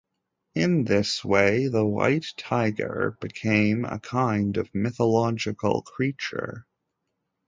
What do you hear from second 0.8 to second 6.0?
this way, the white tiger became a kind of mythological